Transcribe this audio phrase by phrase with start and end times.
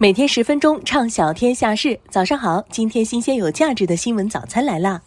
[0.00, 1.98] 每天十分钟，畅晓天下事。
[2.08, 5.02] 早上好，今天新鲜有价值的新闻早餐来了！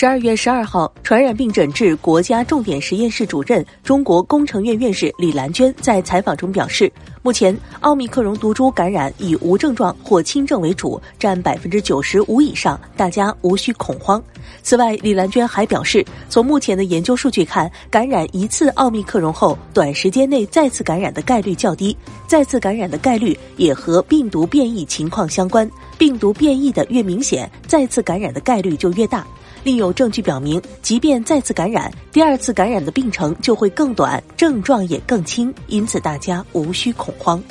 [0.00, 6.90] 十二月十二号，传染病诊治国家重点实验室主任、中国工程院院士李兰娟在采访中表示，
[7.20, 14.22] 目前奥密克戎毒株感染以无症状或轻症为主，占百分之九十五以上，大家无需恐慌。
[14.62, 21.94] 此外，李兰娟还表示，从目前的研究数据看，感染一次奥密克戎后，短时间内再次感染的概率较低，
[22.26, 25.70] 再次感染的概率也和病毒变异情况相关。
[25.98, 29.26] 病毒变异的越明显，再次感染的概率就越大。
[29.62, 37.42] 另有证据表明，即便再次感染，第二次感染的病程就会更短，症状也更轻，因此大家无需恐慌。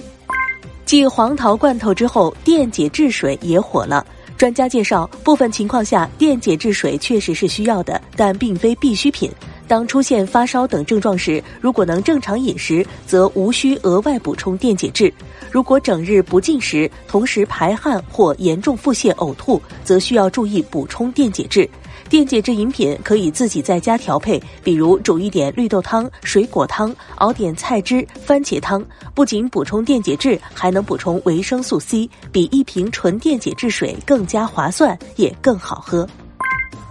[0.86, 4.06] 继黄桃罐头之后，电解质水也火了。
[4.38, 9.30] 专家介绍，部分情况下，电解质水确实是需要的，但并非必需品。
[9.68, 15.12] 当出现发烧等症状时，如果能正常饮食，则无需额外补充电解质；
[15.52, 21.70] 如果整日不进食，同时排汗或严重腹泻、呕吐，则需要注意补充电解质。
[22.10, 36.08] 电解质饮品可以自己在家调配，比如煮一点绿豆汤、水果汤，熬点菜汁、番茄汤，不仅补充电解质，还能补充维生素 C，比一瓶纯电解质水更加划算，也更好喝。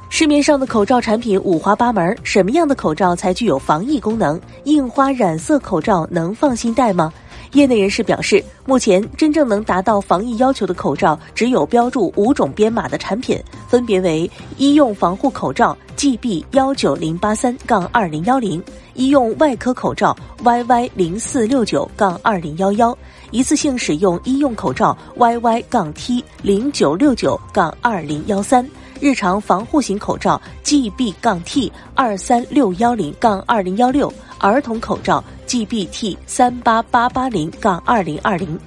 [0.09, 4.41] 市面上的口罩产品五花八门，什么样的口罩才具有防疫功能？
[4.65, 7.13] 印花染色口罩能放心戴吗？
[7.53, 18.63] 业内人士表示，目前真正能达到防疫要求的口罩，只有标注五种编码的产品，分别为医用防护口罩 GB 幺九零八三杠二零幺零，
[18.95, 22.97] 医用外科口罩 YY 零四六九杠二零幺幺，
[23.31, 28.69] 一次性使用医用口罩 YY 杠 T 零九六九杠二零幺三，
[29.01, 34.13] 日常防护型口罩 GB 杠 T 二三六幺零杠二零幺六。
[34.41, 38.59] 儿童口罩 GBT 三八八八零杠二零二零，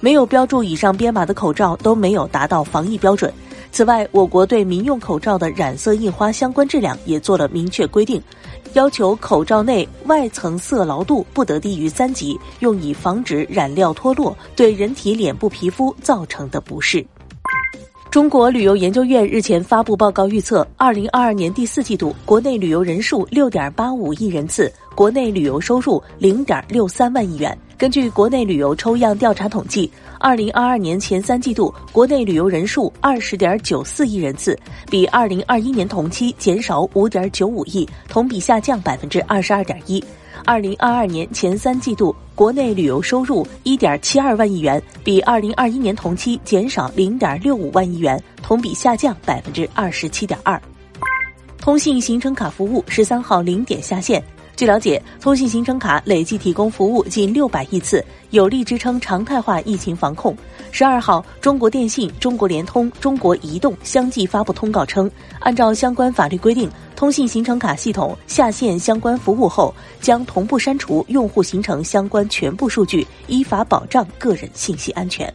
[0.00, 3.30] 没有标注以上编码的口罩都没有达到防疫标准。
[3.70, 8.20] 此外，我国对民用口罩的染色印花相关质量也做了明确规定，
[8.72, 17.04] 要求口罩内外层色牢度不得低于三级，用以防止染料脱落对人体脸部皮肤造成的不适。
[18.10, 24.72] 中国旅游研究院日前发布报告，预测二零二二年第四季度国内旅游人数六点八五亿人次。
[24.94, 27.56] 国内旅游收入零点六三万亿元。
[27.78, 34.56] 根据国内旅游抽样调查统计，二零二二年前三季度国内旅游人数二十点九四亿人次，
[34.88, 40.02] 比二零二一年同期减少五点九五亿，同比下降百分之二十二点一。
[40.44, 50.60] 二零二二年前三季度国内旅游收入一点七二万亿元，比二零二一年同期减少零点六五万亿元，同比下降百分之二十七点二。
[51.58, 54.22] 通信行程卡服务十三号零点下线。
[54.54, 60.36] 据了解，通信行程卡累计提供服务近六百亿次，有力支撑常态化疫情防控。
[60.70, 75.32] 十二号，中国电信、中国联通、中国移动相继发布通告称，按照相关法律规定，通信行程卡系统下线相关服务后，将同步删除用户行程相关全部数据，依法保障个人信息安全。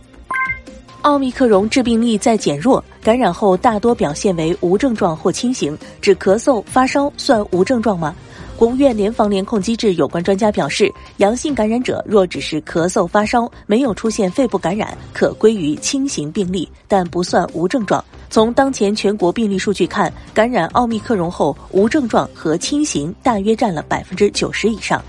[1.01, 8.15] 奥密克戎致病力在减弱，感染后大多表现为无症状或轻型，只咳嗽发烧算无症状吗？
[8.57, 18.03] 国务院联防联控机制有关专家表示，阳性感染者若只是咳嗽发烧，没有出现肺部感染，可归于轻型病例，但不算无症状。
[18.31, 24.99] 从当前全国病例数据看，感染奥密克戎后无症状和轻型大约占了百分之九十以上。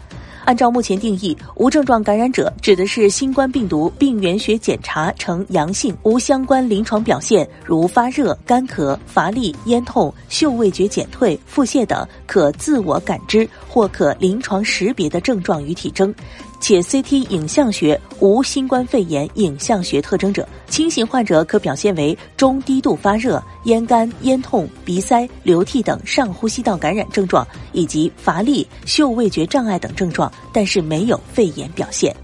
[0.49, 16.15] 按照目前定义，无症状感染者指的是新冠病毒病原学检查呈阳性，无相关临床表现，如发热、干咳、乏力、咽痛、嗅味觉减退、腹泻等可自我感知或可临床识别的症状与体征。
[16.61, 32.15] 且 CT 影像学无新冠肺炎影像学特征者，轻型患者可表现为中低度发热、咽干、咽痛、鼻塞、流涕等上呼吸道感染症状，以及乏力、嗅味觉障碍等症状，但是没有肺炎表现。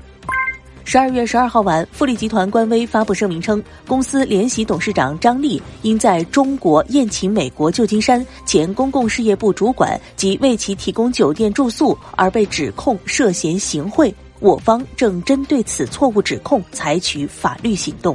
[0.87, 14.15] 十二月十二号晚，富力集团官微发布声明称，公司联席董事长张力因在中国宴请美国旧金山前公共事业部主管及为其提供酒店住宿而被指控涉嫌行贿。
[14.45, 18.15] 我方正针对此错误指控采取法律行动。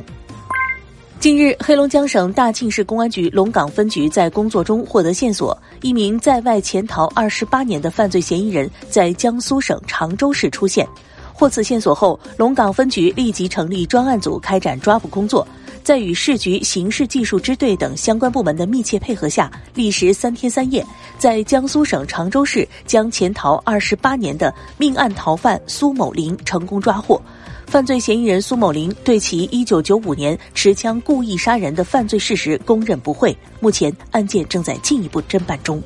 [1.19, 10.87] 近日，黑龙江省大庆市公安局龙岗分局在工作中获得线索，一名在外潜逃二十八年的犯罪嫌疑人，在江苏省常州市出现。
[11.33, 15.47] 获此线索后，龙岗分局立即成立专案组开展抓捕工作。
[15.81, 20.85] 在与市局刑事技术支队等相关部门的密切配合下，历时三天三夜，
[21.19, 27.21] 在江苏省常州市将潜逃二十八年的命案逃犯苏某林成功抓获。
[27.67, 33.37] 犯罪嫌疑人苏某林对其一九九五年持枪故意杀人的犯罪事实供认不讳。
[33.59, 35.83] 目前案件正在进一步侦办中。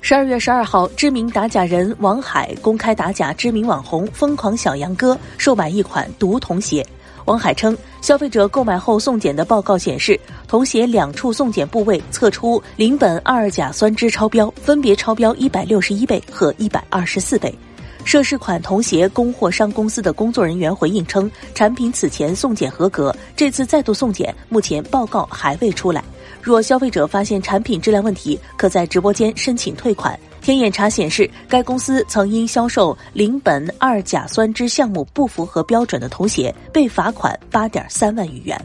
[0.00, 6.84] 十二月十二号，知名打假人王海公开打假知名网红“疯狂小杨哥”售卖一款毒童鞋。
[7.28, 17.54] 王海称，消费者购买后送检的报告显示，童鞋两处送检部位测出邻苯二甲酸酯超标，分别超标一百六十一倍和一百二十四倍。
[18.02, 26.02] 涉事款童鞋供货商公司的工作人员回应称，产品此前送检合格，这次再度送检，目前报告还未出来。
[26.40, 30.18] 若消费者发现产品质量问题，可在直播间申请退款。
[30.40, 38.58] 天眼查显示，该公司曾因销售邻苯二甲酸酯项目不符合标准的童鞋，被罚款八点三万余元。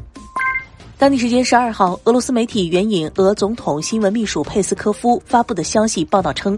[0.97, 6.57] 当地时间十二号，俄罗斯媒体援引俄总统新闻秘书佩斯科夫发布的消息报道称，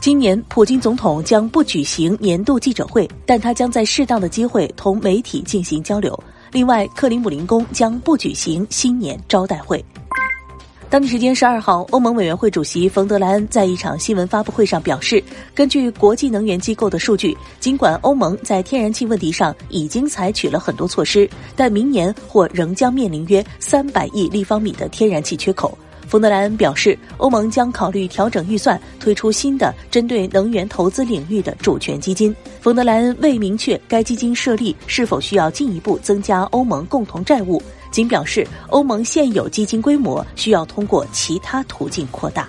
[0.00, 6.16] 今年普京总统将不举行年度记者会，但他将在适当的机会同媒体进行交流。
[6.52, 9.84] 另外，克里姆林宫将不举行新年招待会。
[10.90, 15.22] 当地时间十二号，欧盟委员会主席冯德莱恩在一场新闻发布会上表示，
[15.54, 25.78] 根据国际能源机构的数据，尽管欧盟在天然气问题上已经采取了很多措施，但明年或仍将面临约三百亿立方米的天然气缺口。
[26.08, 32.34] 冯德莱恩表示，欧盟将考虑调整预算，推出新的针对能源投资领域的主权基金。
[32.60, 37.62] 冯德莱恩未明确该基金设立是否需要进一步增加欧盟共同债务。
[37.90, 42.48] 仅表示，欧盟现有基金规模需要通过其他途径扩大。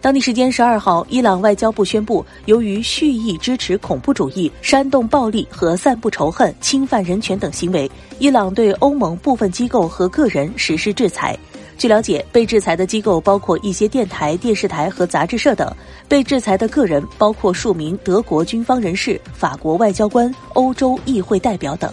[0.00, 7.88] 当地时间十二号，伊朗外交部宣布，由于蓄意支持恐怖主义、煽动暴力和散布仇恨、侵犯人权等行为，
[8.18, 11.38] 伊朗对欧盟部分机构和个人实施制裁。
[11.78, 15.68] 据了解，被制裁的机构包括一些电台、电视台和杂志社等；
[16.08, 21.92] 被制裁的个人包括数名德国军方人士、法国外交官、欧洲议会代表等。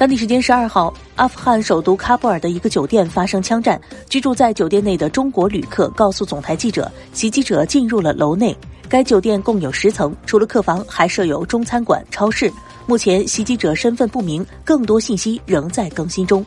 [0.00, 3.78] 当地时间十二号，阿富汗首都喀布尔的一个酒店发生枪战。
[4.08, 8.56] 居住在酒店内的中国旅客告诉总台记者，袭击者进入了楼内。
[8.88, 12.50] 该酒店共有十层，除了客房，还设有中餐馆、超市。
[12.86, 16.42] 目前袭击者身份不明，更多信息仍在更新中。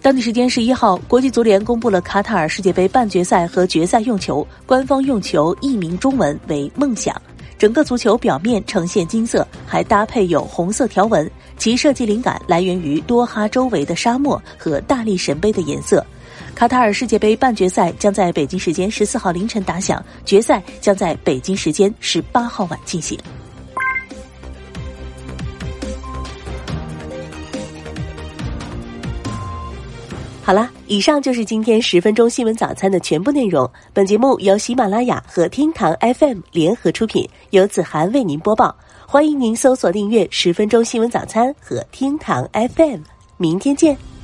[0.00, 7.14] 当地时间十一号，国际足联公布了卡塔尔世界杯半决赛和决赛用球，官方用球译名中文为“梦想”。
[7.58, 16.04] 整个足球表面呈现金色，还搭配有红色条纹，其设计灵感来源于多哈周围的沙漠和大力神杯的颜色。
[16.54, 23.18] 卡塔尔世界杯半决赛将在北京时间十四号凌晨打响，决赛将在北京时间十八号晚进行。
[30.42, 33.70] 好了，以上就是今天十分钟新闻早餐的全部内容。
[33.92, 38.74] 本节目由喜马拉雅和厅堂 FM 联合出品，由子涵为您播报。
[39.10, 43.00] 欢迎您搜索订阅十分钟新闻早餐和厅堂 FM。
[43.38, 44.17] 明天见。